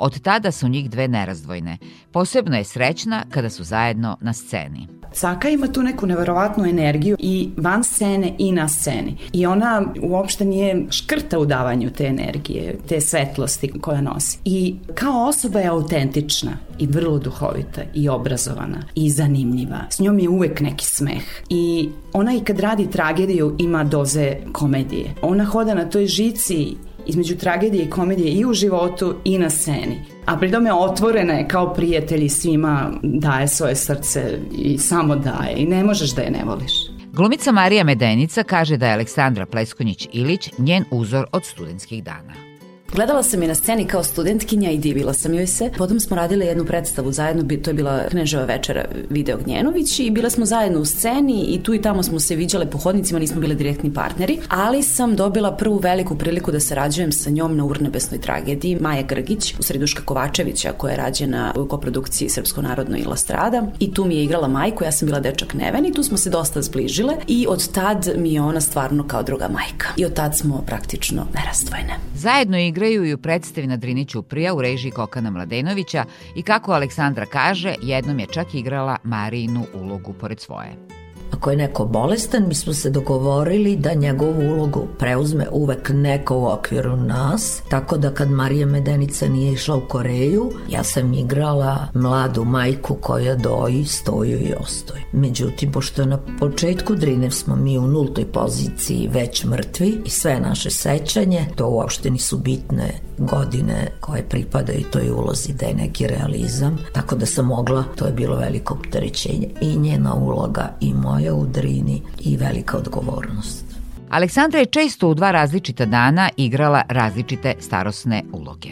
Od 0.00 0.20
tada 0.20 0.52
su 0.52 0.68
njih 0.68 0.90
dve 0.90 1.08
nerazdvojne. 1.08 1.78
Posebno 2.12 2.56
je 2.56 2.64
srećna 2.64 3.24
kada 3.30 3.50
su 3.50 3.64
zajedno 3.64 4.16
na 4.20 4.32
sceni. 4.32 4.98
Saka 5.12 5.48
ima 5.48 5.66
tu 5.66 5.82
neku 5.82 6.06
neverovatnu 6.06 6.64
energiju 6.64 7.16
i 7.18 7.50
van 7.56 7.84
scene 7.84 8.34
i 8.38 8.52
na 8.52 8.68
sceni. 8.68 9.16
I 9.32 9.46
ona 9.46 9.82
uopšte 10.02 10.44
nije 10.44 10.86
škrta 10.90 11.38
u 11.38 11.46
davanju 11.46 11.90
te 11.90 12.06
energije, 12.06 12.78
te 12.88 13.00
svetlosti 13.00 13.72
koja 13.80 14.00
nosi. 14.00 14.38
I 14.44 14.74
kao 14.94 15.26
osoba 15.28 15.58
je 15.58 15.66
autentična 15.66 16.52
i 16.78 16.86
vrlo 16.86 17.18
duhovita 17.18 17.82
i 17.94 18.08
obrazovana 18.08 18.82
i 18.94 19.10
zanimljiva. 19.10 19.78
S 19.90 20.00
njom 20.00 20.18
je 20.18 20.28
uvek 20.28 20.60
neki 20.60 20.86
smeh. 20.86 21.22
I 21.48 21.88
ona 22.12 22.34
i 22.34 22.40
kad 22.40 22.60
radi 22.60 22.90
tragediju 22.90 23.56
ima 23.58 23.84
doze 23.84 24.36
komedije. 24.52 25.14
Ona 25.22 25.44
hoda 25.44 25.74
na 25.74 25.90
toj 25.90 26.06
žici 26.06 26.76
između 27.08 27.36
tragedije 27.36 27.84
i 27.84 27.90
komedije 27.90 28.32
i 28.32 28.44
u 28.44 28.52
životu 28.52 29.14
i 29.24 29.38
na 29.38 29.50
sceni. 29.50 30.04
A 30.26 30.36
pri 30.38 30.50
tome 30.50 30.72
otvorena 30.72 31.34
je 31.34 31.48
kao 31.48 31.74
prijatelj 31.74 32.24
i 32.24 32.28
svima 32.28 32.90
daje 33.02 33.48
svoje 33.48 33.76
srce 33.76 34.38
i 34.58 34.78
samo 34.78 35.16
daje 35.16 35.54
i 35.56 35.66
ne 35.66 35.84
možeš 35.84 36.10
da 36.14 36.22
je 36.22 36.30
ne 36.30 36.44
voliš. 36.44 36.72
Glumica 37.12 37.52
Marija 37.52 37.84
Medenica 37.84 38.42
kaže 38.42 38.76
da 38.76 38.86
je 38.86 38.92
Aleksandra 38.92 39.46
Pleskonjić-Ilić 39.46 40.50
njen 40.58 40.84
uzor 40.90 41.26
od 41.32 41.44
studentskih 41.44 42.04
dana. 42.04 42.47
Gledala 42.92 43.22
sam 43.22 43.42
je 43.42 43.48
na 43.48 43.54
sceni 43.54 43.84
kao 43.84 44.02
studentkinja 44.04 44.70
i 44.70 44.78
divila 44.78 45.12
sam 45.12 45.34
joj 45.34 45.46
se. 45.46 45.70
Potom 45.78 46.00
smo 46.00 46.16
radile 46.16 46.46
jednu 46.46 46.64
predstavu 46.64 47.12
zajedno, 47.12 47.56
to 47.62 47.70
je 47.70 47.74
bila 47.74 48.04
Kneževa 48.10 48.44
večera 48.44 48.84
Video 49.10 49.38
Gnjenović 49.38 50.00
i 50.00 50.10
bile 50.10 50.30
smo 50.30 50.46
zajedno 50.46 50.80
u 50.80 50.84
sceni 50.84 51.42
i 51.42 51.62
tu 51.62 51.74
i 51.74 51.82
tamo 51.82 52.02
smo 52.02 52.20
se 52.20 52.36
viđale 52.36 52.70
po 52.70 52.78
hodnicima, 52.78 53.18
nismo 53.18 53.40
bile 53.40 53.54
direktni 53.54 53.94
partneri, 53.94 54.38
ali 54.48 54.82
sam 54.82 55.16
dobila 55.16 55.56
prvu 55.56 55.78
veliku 55.78 56.18
priliku 56.18 56.52
da 56.52 56.60
sarađujem 56.60 57.12
sa 57.12 57.30
njom 57.30 57.56
na 57.56 57.64
urnebesnoj 57.64 58.20
tragediji 58.20 58.78
Maja 58.80 59.02
Grgić 59.02 59.54
u 59.58 59.62
Sreduška 59.62 60.02
Kovačevića 60.04 60.72
koja 60.72 60.90
je 60.90 60.96
rađena 60.96 61.54
u 61.56 61.66
koprodukciji 61.66 62.28
Srpsko 62.28 62.62
narodno 62.62 62.96
i 62.96 63.04
Lastrada 63.04 63.66
i 63.80 63.94
tu 63.94 64.04
mi 64.04 64.16
je 64.16 64.24
igrala 64.24 64.48
majku, 64.48 64.84
ja 64.84 64.92
sam 64.92 65.06
bila 65.06 65.20
dečak 65.20 65.54
Neven 65.54 65.86
i 65.86 65.92
tu 65.92 66.02
smo 66.02 66.16
se 66.16 66.30
dosta 66.30 66.62
zbližile 66.62 67.14
i 67.26 67.46
od 67.48 67.72
tad 67.72 68.08
mi 68.16 68.32
je 68.32 68.40
ona 68.40 68.60
stvarno 68.60 69.06
kao 69.08 69.22
druga 69.22 69.48
majka 69.48 69.88
i 69.96 70.04
od 70.04 70.14
tad 70.14 70.36
smo 70.36 70.62
praktično 70.66 71.26
nerastvojne. 71.34 71.98
Zajedno 72.14 72.58
igra 72.58 72.77
igraju 72.78 73.04
i 73.04 73.14
u 73.14 73.18
predstavi 73.18 73.66
na 73.66 73.76
Drini 73.76 74.04
Ćuprija 74.04 74.54
u 74.54 74.62
režiji 74.62 74.90
Kokana 74.90 75.30
Mladenovića 75.30 76.04
i 76.34 76.42
kako 76.42 76.72
Aleksandra 76.72 77.26
kaže, 77.26 77.74
jednom 77.82 78.18
je 78.18 78.26
čak 78.26 78.54
igrala 78.54 78.96
Marijinu 79.04 79.64
ulogu 79.74 80.12
pored 80.12 80.40
svoje. 80.40 80.97
Ako 81.30 81.50
je 81.50 81.56
neko 81.56 81.84
bolestan, 81.84 82.48
mi 82.48 82.54
smo 82.54 82.72
se 82.72 82.90
dogovorili 82.90 83.76
da 83.76 83.94
njegovu 83.94 84.54
ulogu 84.54 84.86
preuzme 84.98 85.46
uvek 85.52 85.90
neko 85.94 86.38
u 86.38 86.46
okviru 86.46 86.96
nas, 86.96 87.62
tako 87.68 87.96
da 87.96 88.10
kad 88.10 88.30
Marija 88.30 88.66
Medenica 88.66 89.28
nije 89.28 89.52
išla 89.52 89.76
u 89.76 89.80
Koreju, 89.88 90.50
ja 90.70 90.84
sam 90.84 91.14
igrala 91.14 91.88
mladu 91.94 92.44
majku 92.44 92.94
koja 92.94 93.34
doji, 93.34 93.84
stoju 93.84 94.38
i 94.40 94.54
ostoji. 94.60 95.02
Međutim, 95.12 95.72
pošto 95.72 96.04
na 96.04 96.18
početku 96.40 96.94
Drinev 96.94 97.30
smo 97.30 97.56
mi 97.56 97.78
u 97.78 97.86
nultoj 97.86 98.24
poziciji 98.24 99.08
već 99.12 99.44
mrtvi 99.44 100.02
i 100.04 100.10
sve 100.10 100.40
naše 100.40 100.70
sećanje, 100.70 101.46
to 101.56 101.68
uopšte 101.68 102.10
nisu 102.10 102.38
bitne 102.38 103.00
godine 103.18 103.88
koje 104.00 104.28
pripadaju 104.28 104.84
toj 104.92 105.10
ulozi 105.10 105.52
da 105.52 105.66
je 105.66 105.74
neki 105.74 106.06
realizam, 106.06 106.78
tako 106.92 107.16
da 107.16 107.26
sam 107.26 107.46
mogla, 107.46 107.84
to 107.96 108.06
je 108.06 108.12
bilo 108.12 108.36
veliko 108.36 108.74
opterećenje 108.74 109.48
i 109.60 109.76
njena 109.76 110.14
uloga 110.14 110.76
i 110.80 110.94
moja 110.94 111.17
u 111.34 111.46
Drini 111.46 112.02
i 112.20 112.36
velika 112.36 112.76
odgovornost. 112.76 113.64
Aleksandra 114.10 114.58
je 114.58 114.66
često 114.66 115.08
u 115.08 115.14
dva 115.14 115.30
različita 115.30 115.86
dana 115.86 116.28
igrala 116.36 116.82
različite 116.88 117.54
starosne 117.60 118.22
uloge. 118.32 118.68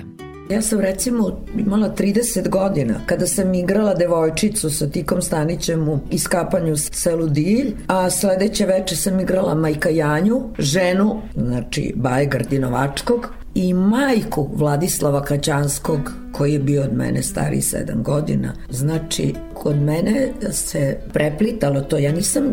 Ja 0.50 0.62
sam 0.62 0.80
recimo 0.80 1.44
imala 1.58 1.94
30 1.98 2.48
godina 2.48 2.94
kada 3.06 3.26
sam 3.26 3.54
igrala 3.54 3.94
devojčicu 3.94 4.70
sa 4.70 4.88
Tikom 4.88 5.22
Stanićem 5.22 5.88
u 5.88 5.98
iskapanju 6.10 6.76
selu 6.76 7.28
Dilj, 7.28 7.74
a 7.86 8.10
sledeće 8.10 8.66
veče 8.66 8.96
sam 8.96 9.20
igrala 9.20 9.54
Majka 9.54 9.88
Janju, 9.88 10.42
ženu, 10.58 11.22
znači 11.36 11.92
Baje 11.96 12.26
Gardinovačkog, 12.26 13.28
i 13.54 13.74
majku 13.74 14.50
Vladislava 14.54 15.24
Kaćanskog 15.24 16.12
koji 16.37 16.52
je 16.52 16.59
bio 16.59 16.83
od 16.83 16.93
mene 16.93 17.23
stariji 17.23 17.62
sedam 17.62 18.02
godina. 18.02 18.52
Znači, 18.71 19.35
kod 19.55 19.76
mene 19.76 20.33
se 20.50 20.99
preplitalo 21.12 21.81
to. 21.81 21.99
Ja 21.99 22.12
nisam 22.12 22.45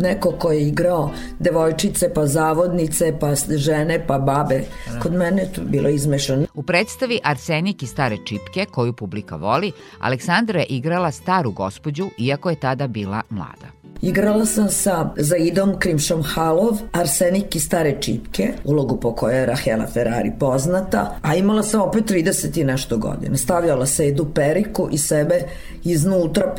neko 0.00 0.32
ko 0.32 0.52
je 0.52 0.68
igrao 0.68 1.10
devojčice, 1.38 2.14
pa 2.14 2.26
zavodnice, 2.26 3.14
pa 3.20 3.34
žene, 3.50 4.06
pa 4.06 4.18
babe. 4.18 4.60
Kod 5.02 5.12
mene 5.12 5.46
to 5.54 5.60
bilo 5.62 5.88
izmešano. 5.88 6.46
U 6.54 6.62
predstavi 6.62 7.20
Arsenik 7.24 7.82
i 7.82 7.86
stare 7.86 8.16
čipke, 8.24 8.64
koju 8.64 8.92
publika 8.92 9.36
voli, 9.36 9.72
Aleksandra 10.00 10.60
je 10.60 10.66
igrala 10.66 11.10
staru 11.10 11.52
gospođu, 11.52 12.08
iako 12.18 12.50
je 12.50 12.60
tada 12.60 12.86
bila 12.86 13.22
mlada. 13.30 13.78
Igrala 14.02 14.46
sam 14.46 14.68
sa 14.70 15.10
Zaidom 15.16 15.78
Krimšom 15.78 16.22
Halov, 16.22 16.78
Arsenik 16.92 17.56
i 17.56 17.60
stare 17.60 17.96
čipke, 18.00 18.52
ulogu 18.64 19.00
po 19.00 19.12
kojoj 19.12 19.38
je 19.38 19.46
Rahela 19.46 19.86
Ferrari 19.86 20.32
poznata, 20.38 21.18
a 21.22 21.34
imala 21.34 21.62
sam 21.62 21.80
opet 21.80 22.10
30 22.10 22.60
i 22.60 22.64
nešto 22.64 22.96
godina. 22.96 23.17
Stavljala 23.34 23.86
se 23.86 24.08
Edu 24.08 24.26
Periku 24.34 24.88
i 24.92 24.98
sebe 24.98 25.40
iznutra 25.84 26.54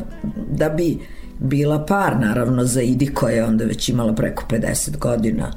da 0.52 0.70
bi 0.70 0.98
bila 1.40 1.86
par, 1.86 2.20
naravno, 2.20 2.66
za 2.66 2.82
Idi 2.82 3.08
koja 3.14 3.36
je 3.36 3.46
onda 3.46 3.66
već 3.66 3.90
imala 3.90 4.14
preko 4.14 4.44
50 4.50 4.98
godina 4.98 5.52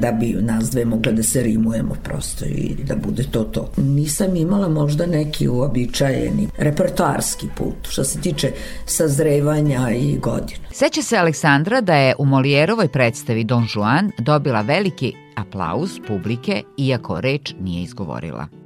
da 0.00 0.12
bi 0.12 0.36
nas 0.40 0.70
dve 0.70 0.84
mogle 0.84 1.12
da 1.12 1.22
se 1.22 1.42
rimujemo 1.42 1.94
prosto 2.02 2.44
i 2.44 2.74
da 2.84 2.96
bude 2.96 3.24
to 3.30 3.44
to. 3.44 3.70
Nisam 3.76 4.36
imala 4.36 4.68
možda 4.68 5.06
neki 5.06 5.48
uobičajeni 5.48 6.48
repertoarski 6.58 7.46
put 7.56 7.74
što 7.88 8.04
se 8.04 8.20
tiče 8.20 8.52
sazrevanja 8.86 9.90
i 9.90 10.18
godina. 10.18 10.60
Seća 10.72 11.02
se 11.02 11.16
Aleksandra 11.16 11.80
da 11.80 11.94
je 11.94 12.14
u 12.18 12.24
Molijerovoj 12.24 12.88
predstavi 12.88 13.44
Don 13.44 13.66
Juan 13.74 14.10
dobila 14.18 14.60
veliki 14.60 15.12
aplauz 15.36 15.90
publike 16.08 16.62
iako 16.78 17.20
reč 17.20 17.54
nije 17.60 17.82
izgovorila. 17.82 18.63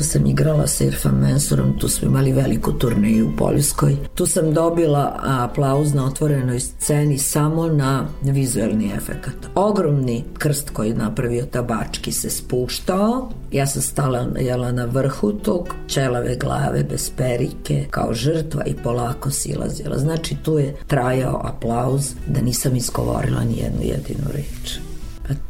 Sam 0.00 0.26
igrala 0.26 0.66
sa 0.66 0.84
Irfan 0.84 1.14
Mensurom, 1.14 1.78
tu 1.78 1.88
smo 1.88 2.08
imali 2.08 2.32
veliku 2.32 2.72
turneju 2.72 3.28
u 3.28 3.36
Poljskoj. 3.36 3.96
Tu 4.14 4.26
sam 4.26 4.54
dobila 4.54 5.20
aplauz 5.22 5.94
na 5.94 6.06
otvorenoj 6.06 6.60
sceni 6.60 7.18
samo 7.18 7.68
na 7.68 8.06
vizuelni 8.22 8.92
efekat. 8.96 9.34
Ogromni 9.54 10.24
krst 10.38 10.70
koji 10.70 10.88
je 10.88 10.94
napravio 10.94 11.44
tabački 11.44 12.12
se 12.12 12.30
spuštao. 12.30 13.30
Ja 13.52 13.66
sam 13.66 13.82
stala 13.82 14.26
jela 14.40 14.72
na 14.72 14.84
vrhu 14.84 15.32
tog 15.32 15.74
čelave 15.86 16.36
glave 16.36 16.84
bez 16.84 17.10
perike 17.16 17.86
kao 17.90 18.14
žrtva 18.14 18.64
i 18.64 18.74
polako 18.74 19.30
silazila. 19.30 19.98
Znači 19.98 20.36
tu 20.42 20.58
je 20.58 20.76
trajao 20.86 21.40
aplauz 21.44 22.12
da 22.26 22.40
nisam 22.40 22.76
iskovorila 22.76 23.44
ni 23.44 23.58
jednu 23.58 23.82
jedinu 23.82 24.26
reč. 24.32 24.85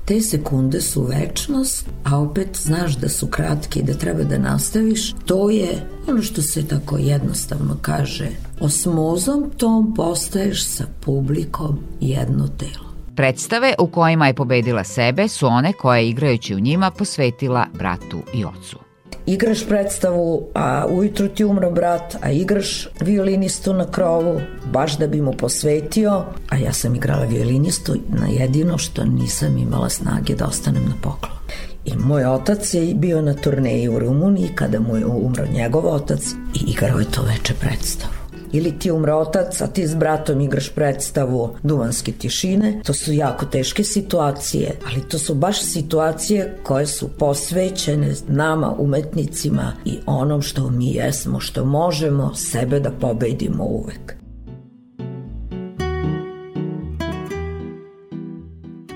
Te 0.04 0.21
sekunde 0.21 0.80
su 0.80 1.02
večnost, 1.02 1.87
a 2.04 2.18
opet 2.18 2.49
znaš 2.62 2.97
da 2.97 3.09
su 3.09 3.26
kratke 3.26 3.80
i 3.80 3.83
da 3.83 3.95
treba 3.95 4.25
da 4.25 4.38
nastaviš. 4.38 5.12
To 5.12 5.50
je 5.50 5.88
ono 6.09 6.23
što 6.23 6.42
se 6.42 6.68
tako 6.68 6.99
jednostavno 6.99 7.76
kaže. 7.83 8.28
Osmozom 8.61 9.50
tom 9.56 9.95
postaješ 9.95 10.66
sa 10.66 10.85
publikom 11.00 11.78
jedno 12.00 12.49
telo. 12.49 12.87
Predstave 13.16 13.75
u 13.78 13.87
kojima 13.87 14.26
je 14.26 14.35
pobedila 14.35 14.85
sebe 14.85 15.28
su 15.28 15.47
one 15.47 15.73
koje 15.73 16.09
igrajući 16.09 16.54
u 16.54 16.61
njima 16.61 16.90
posvetila 16.90 17.66
bratu 17.75 18.18
i 18.35 18.45
ocu 18.45 18.86
igraš 19.27 19.67
predstavu, 19.69 20.47
a 20.55 20.87
ujutru 20.91 21.29
ti 21.29 21.45
umro 21.45 21.71
brat, 21.71 22.17
a 22.21 22.31
igraš 22.31 22.89
violinistu 23.01 23.73
na 23.73 23.91
krovu, 23.91 24.41
baš 24.73 24.99
da 24.99 25.07
bi 25.07 25.21
mu 25.21 25.33
posvetio, 25.33 26.25
a 26.49 26.57
ja 26.57 26.73
sam 26.73 26.95
igrala 26.95 27.25
violinistu 27.25 27.97
na 28.09 28.27
jedino 28.27 28.79
što 28.79 29.05
nisam 29.05 29.59
imala 29.59 29.89
snage 29.89 30.35
da 30.35 30.47
ostanem 30.47 30.85
na 30.85 30.95
poklon. 31.03 31.37
I 31.85 31.93
moj 31.97 32.25
otac 32.25 32.75
je 32.75 32.95
bio 32.95 33.23
na 33.23 33.35
turneji 33.35 33.89
u 33.89 33.99
Rumuniji 33.99 34.49
kada 34.55 34.81
mu 34.81 34.97
je 34.97 35.07
umro 35.07 35.47
njegov 35.53 35.87
otac 35.87 36.21
i 36.55 36.71
igrao 36.71 36.99
je 36.99 37.11
to 37.11 37.23
veče 37.23 37.55
predstavu 37.61 38.16
ili 38.57 38.79
ti 38.79 38.91
umre 38.91 39.15
otac, 39.15 39.61
a 39.61 39.67
ti 39.67 39.87
s 39.87 39.95
bratom 39.95 40.41
igraš 40.41 40.69
predstavu 40.69 41.57
Duvanske 41.63 42.13
tišine. 42.13 42.81
To 42.85 42.95
su 42.95 43.13
jako 43.13 43.47
teške 43.47 43.85
situacije, 43.85 44.77
ali 44.87 45.09
to 45.09 45.19
su 45.19 45.35
baš 45.35 45.63
situacije 45.63 46.57
koje 46.63 46.87
su 46.87 47.09
posvećene 47.09 48.15
nama, 48.29 48.75
umetnicima 48.79 49.73
i 49.85 49.99
onom 50.07 50.43
što 50.43 50.71
mi 50.71 50.93
jesmo, 50.93 51.41
što 51.41 51.65
možemo 51.65 52.35
sebe 52.35 52.81
da 52.81 52.91
pobedimo 52.91 53.65
uvek. 53.65 54.25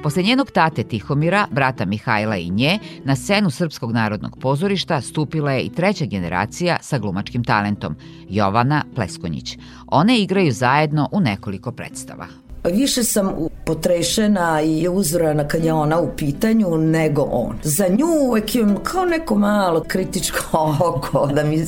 Posle 0.03 0.23
njenog 0.23 0.51
tate 0.51 0.83
Tihomira, 0.85 1.47
brata 1.51 1.85
Mihajla 1.85 2.37
i 2.37 2.51
nje, 2.51 2.79
na 3.05 3.17
scenu 3.17 3.51
Srpskog 3.51 3.93
narodnog 3.93 4.39
pozorišta 4.41 5.01
stupila 5.01 5.53
je 5.53 5.63
i 5.63 5.71
treća 5.71 6.05
generacija 6.05 6.79
sa 6.81 6.99
glumačkim 6.99 7.45
talentom, 7.45 7.97
Jovana 8.29 8.85
Pleskonjić. 8.95 9.59
One 9.87 10.19
igraju 10.19 10.53
zajedno 10.53 11.09
u 11.13 11.21
nekoliko 11.21 11.73
predstava. 11.73 12.27
Više 12.65 13.05
sam 13.05 13.31
potrešena 13.67 14.63
i 14.63 14.89
uzorana 14.89 15.49
kad 15.49 15.65
je 15.65 15.73
ona 15.73 16.01
u 16.01 16.09
pitanju 16.17 16.79
nego 16.79 17.23
on. 17.23 17.59
Za 17.63 17.89
nju 17.89 18.07
uvek 18.21 18.55
imam 18.55 18.77
kao 18.83 19.05
neko 19.05 19.35
malo 19.35 19.85
kritičko 19.89 20.77
oko 20.97 21.27
da 21.27 21.45
mi 21.45 21.65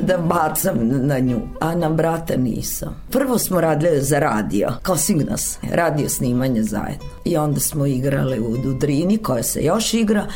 da 0.00 0.18
bacam 0.18 0.78
na 0.82 1.18
nju, 1.18 1.40
a 1.60 1.74
na 1.74 1.88
brata 1.88 2.36
nisam. 2.36 3.02
Prvo 3.10 3.38
smo 3.38 3.60
radile 3.60 4.00
za 4.00 4.18
radio, 4.18 4.68
kao 4.82 4.96
Signas, 4.96 5.58
radio 5.72 6.08
snimanje 6.08 6.62
zajedno. 6.62 7.06
I 7.24 7.36
onda 7.36 7.60
smo 7.60 7.86
igrale 7.86 8.40
u 8.40 8.56
Dudrini, 8.56 9.18
koja 9.18 9.42
se 9.42 9.64
još 9.64 9.94
igra, 9.94 10.26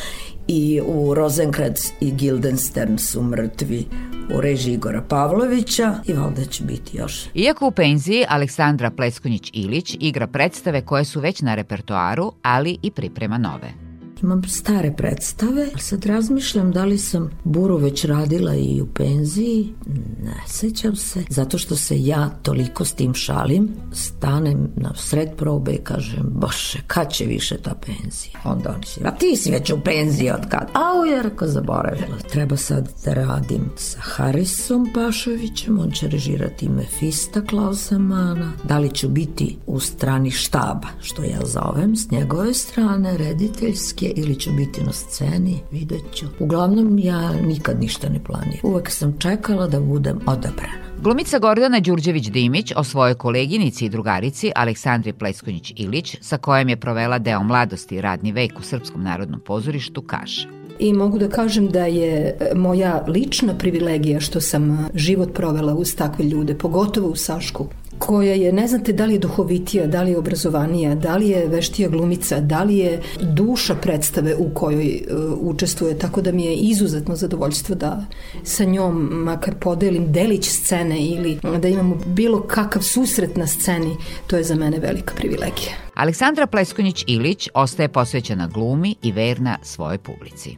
i 0.47 0.81
u 0.87 1.15
Rosenkrantz 1.15 1.81
i 2.01 2.13
Guildenstern 2.13 2.99
su 2.99 3.23
mrtvi 3.23 3.87
u 4.31 4.41
režiji 4.41 4.75
Igora 4.75 5.03
Pavlovića 5.09 5.95
i 6.07 6.13
valjda 6.13 6.45
će 6.45 6.65
biti 6.65 6.97
još. 6.97 7.27
Iako 7.35 7.67
u 7.67 7.71
penziji, 7.71 8.25
Aleksandra 8.29 8.91
Pleskonjić-Ilić 8.91 9.97
igra 10.01 10.27
predstave 10.27 10.81
koje 10.81 11.05
su 11.05 11.21
već 11.21 11.41
na 11.41 11.55
repertoaru, 11.55 12.33
ali 12.43 12.79
i 12.83 12.91
priprema 12.91 13.39
nove. 13.39 13.82
Imam 14.23 14.43
stare 14.45 14.93
predstave, 14.97 15.69
ali 15.73 15.83
sad 15.83 16.05
razmišljam 16.05 16.73
da 16.73 16.85
li 16.85 16.99
sam 16.99 17.31
Buru 17.45 17.77
već 17.77 18.05
radila 18.05 18.55
i 18.55 18.81
u 18.81 18.87
penziji. 18.87 19.75
Ne 20.23 20.35
sećam 20.47 20.97
se, 20.97 21.25
zato 21.29 21.59
što 21.59 21.77
se 21.77 22.05
ja 22.05 22.29
toliko 22.43 22.85
s 22.85 22.93
tim 22.93 23.15
šalim, 23.15 23.69
stanem 23.93 24.69
na 24.77 24.95
sred 24.97 25.29
probe 25.37 25.73
i 25.73 25.79
kažem, 25.85 26.27
boše, 26.31 26.79
kad 26.87 27.13
će 27.13 27.25
više 27.25 27.57
ta 27.57 27.75
penzija? 27.87 28.41
Onda 28.45 28.75
oni 28.75 28.87
si, 28.87 29.01
a 29.05 29.11
ti 29.11 29.37
si 29.37 29.51
već 29.51 29.71
u 29.71 29.81
penziji 29.85 30.31
od 30.31 30.49
kad? 30.49 30.71
A 30.75 31.01
u 31.01 31.05
je 31.05 31.23
rako 31.23 31.47
zaboravila. 31.47 32.17
Treba 32.31 32.57
sad 32.57 32.89
da 33.05 33.15
radim 33.15 33.71
sa 33.77 33.99
Harisom 34.01 34.89
Pašovićem, 34.95 35.79
on 35.79 35.91
će 35.91 36.09
režirati 36.09 36.69
Mefista 36.69 37.41
Klausa 37.41 37.99
Mana. 37.99 38.53
Da 38.65 38.79
li 38.79 38.91
ću 38.91 39.09
biti 39.09 39.57
u 39.67 39.81
strani 39.81 40.31
štaba, 40.31 40.89
što 41.01 41.23
ja 41.23 41.41
zovem, 41.45 41.97
s 41.97 42.11
njegove 42.11 42.55
strane, 42.55 43.17
rediteljske 43.17 44.12
ili 44.17 44.41
ću 44.41 44.51
biti 44.53 44.85
na 44.85 44.93
sceni, 44.93 45.61
vidjet 45.71 46.03
ću. 46.15 46.27
Uglavnom 46.39 46.99
ja 46.99 47.33
nikad 47.33 47.81
ništa 47.81 48.09
ne 48.09 48.25
planiram. 48.25 48.61
Uvek 48.63 48.91
sam 48.91 49.19
čekala 49.19 49.67
da 49.67 49.81
budem 49.81 50.19
odabrana. 50.27 50.83
Glumica 51.03 51.39
Gordana 51.39 51.81
Đurđević-Dimić 51.81 52.73
o 52.77 52.85
svojoj 52.85 53.15
koleginici 53.15 53.87
i 53.87 53.89
drugarici 53.89 54.53
Aleksandri 54.55 55.13
Pleskonjić-Ilić, 55.13 56.17
sa 56.21 56.39
kojom 56.39 56.69
je 56.69 56.77
provela 56.77 57.19
deo 57.19 57.43
mladosti 57.43 57.95
i 57.95 58.01
radni 58.01 58.33
vek 58.33 58.59
u 58.59 58.63
Srpskom 58.63 59.03
narodnom 59.03 59.41
pozorištu, 59.41 60.03
kaže 60.03 60.49
i 60.79 60.93
mogu 60.93 61.19
da 61.19 61.29
kažem 61.29 61.69
da 61.69 61.87
je 61.87 62.37
moja 62.55 63.05
lična 63.09 63.55
privilegija 63.59 64.21
što 64.21 64.41
sam 64.41 64.89
život 64.95 65.35
provela 65.35 65.75
uz 65.75 65.97
takve 65.97 66.25
ljude, 66.25 66.55
pogotovo 66.55 67.09
u 67.09 67.17
Sašku 67.17 67.67
koja 68.07 68.35
je, 68.35 68.53
ne 68.53 68.69
znate 68.69 68.93
da 68.93 69.05
li 69.05 69.15
je 69.15 69.19
duhovitija, 69.19 69.87
da 69.87 70.03
li 70.03 70.11
je 70.11 70.19
obrazovanija, 70.19 70.95
da 70.95 71.17
li 71.17 71.29
je 71.29 71.47
veštija 71.49 71.89
glumica, 71.89 72.41
da 72.41 72.63
li 72.63 72.79
je 72.79 73.01
duša 73.21 73.75
predstave 73.75 74.35
u 74.35 74.49
kojoj 74.55 75.03
uh, 75.11 75.39
učestvuje, 75.41 75.99
tako 75.99 76.21
da 76.21 76.33
mi 76.33 76.45
je 76.45 76.55
izuzetno 76.55 77.17
zadovoljstvo 77.17 77.75
da 77.75 78.05
sa 78.43 78.65
njom 78.65 79.09
makar 79.13 79.55
podelim 79.61 80.13
delić 80.13 80.49
scene 80.49 80.99
ili 81.01 81.39
da 81.61 81.69
imamo 81.69 81.99
bilo 82.07 82.43
kakav 82.43 82.83
susret 82.83 83.37
na 83.37 83.47
sceni, 83.47 83.97
to 84.27 84.37
je 84.37 84.45
za 84.45 84.55
mene 84.55 84.79
velika 84.79 85.15
privilegija. 85.15 85.73
Aleksandra 85.95 86.47
Pleskonjić-Ilić 86.47 87.49
ostaje 87.55 87.89
posvećena 87.89 88.47
glumi 88.47 88.95
i 89.03 89.13
verna 89.13 89.59
svojoj 89.63 89.99
publici. 89.99 90.57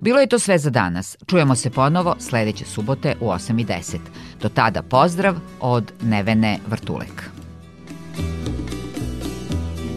Bilo 0.00 0.20
je 0.20 0.26
to 0.26 0.38
sve 0.38 0.58
za 0.58 0.70
danas. 0.70 1.16
Čujemo 1.26 1.54
se 1.54 1.70
ponovo 1.70 2.16
sledeće 2.18 2.64
subote 2.64 3.16
u 3.20 3.24
8.10. 3.28 3.98
Do 4.42 4.48
tada 4.48 4.82
pozdrav 4.82 5.36
od 5.60 5.92
Nevene 6.02 6.58
Vrtulek. 6.66 7.30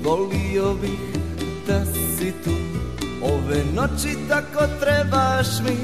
Volio 0.03 0.73
bih 0.81 0.99
da 1.67 1.85
si 1.85 2.33
tu 2.43 2.51
Ove 3.21 3.63
noći 3.75 4.17
tako 4.29 4.63
trebaš 4.79 5.47
mi 5.67 5.77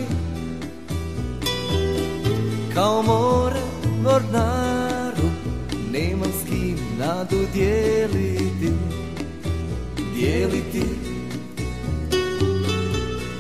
Kao 2.74 3.02
more 3.02 3.60
mornaru 4.04 5.30
Nemam 5.92 6.32
s 6.32 6.50
kim 6.50 6.78
nadu 7.00 7.38
dijeliti 7.54 8.72
Dijeliti 10.16 10.97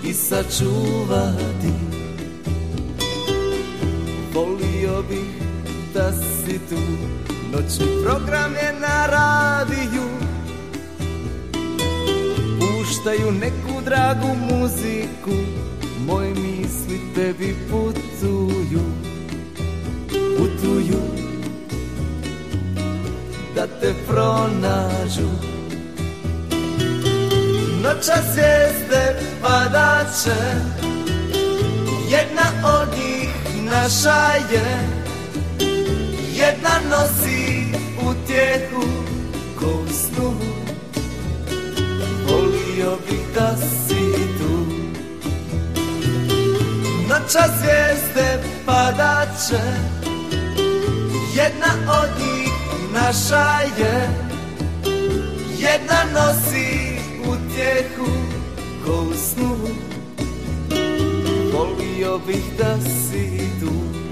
i 0.09 0.13
sačuvati. 0.13 1.73
Volio 4.33 5.03
bih 5.09 5.41
da 5.93 6.11
si 6.11 6.59
tu 6.69 6.81
Noćni 7.51 7.85
program 8.05 8.53
je 8.53 8.73
na 8.79 9.05
radiju. 9.05 10.07
Puštaju 12.59 13.31
neku 13.31 13.81
dragu 13.85 14.27
muziku 14.27 15.31
Moje 16.05 16.29
misli 16.29 16.99
tebi 17.15 17.55
putuju. 17.71 18.83
Putuju 20.37 21.01
Da 23.55 23.67
te 23.67 23.93
pronađu 24.07 25.56
Noća 27.97 28.21
zvijezde 28.33 29.15
padaće 29.41 30.39
Jedna 32.09 32.69
od 32.79 32.87
njih 32.97 33.29
naša 33.71 34.33
je 34.51 34.87
Jedna 36.33 36.69
nosi 36.89 37.63
utjehu 38.09 38.81
ko 39.59 39.83
snu. 39.93 40.33
Volio 42.27 42.97
bih 43.09 43.19
da 43.35 43.55
si 43.57 44.11
tu. 44.37 44.65
Noća 47.09 47.43
zvijezde 47.59 48.43
padaće 48.65 49.63
Jedna 51.35 51.99
od 52.01 52.09
njih 52.19 52.51
naša 52.93 53.59
je 53.77 54.09
Jedna 55.59 56.03
nosi 56.13 56.56
teku 57.87 58.11
ko 58.85 58.91
u 58.91 59.57
Volio 61.53 62.19
bih 62.27 62.43
da 62.57 62.81
si 62.81 63.39
tu. 63.59 64.06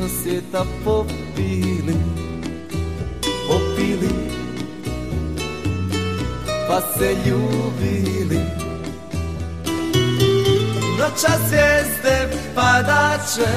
Nježnost 0.00 0.22
svijeta 0.22 0.64
popili 0.84 1.96
Popili 3.48 4.10
Pa 6.68 6.80
se 6.80 7.16
ljubili 7.26 8.40
Noća 10.98 11.32
zvijezde 11.48 12.36
padaće 12.54 13.50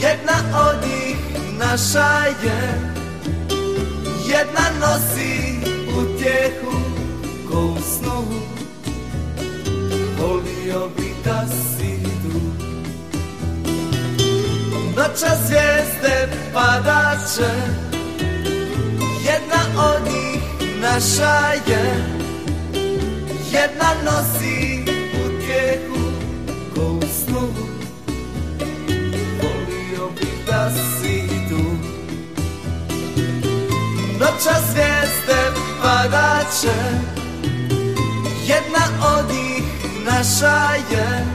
Jedna 0.00 0.60
od 0.68 0.88
njih 0.88 1.16
naša 1.58 2.26
je. 2.44 2.80
Jedna 4.28 4.66
nosi 4.80 5.56
utjehu 5.98 6.76
ko 7.50 7.58
u 7.58 7.76
snu. 7.80 8.24
Volio 10.18 10.88
bi 10.96 11.14
da 11.24 11.46
Noća 14.96 15.36
zvijezde 15.46 16.28
padaće 16.54 17.52
Jedna 19.24 19.82
od 19.84 20.02
njih 20.06 20.42
naša 20.80 21.52
je. 21.66 21.94
Jedna 23.52 23.90
nosi 24.04 24.82
utjehu 25.26 26.10
ko 26.74 26.80
u 26.80 27.00
snu. 27.02 27.48
Volio 29.42 30.08
bi 30.20 30.26
da 30.46 30.70
si 30.70 31.28
tu. 31.48 31.62
Noća 34.20 34.60
zvijezde 34.70 35.60
padaće 35.82 36.76
Jedna 38.46 39.14
od 39.16 39.30
njih 39.30 39.64
naša 40.04 40.74
je. 40.90 41.26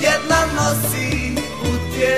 Jedna 0.00 0.46
nosi 0.56 1.11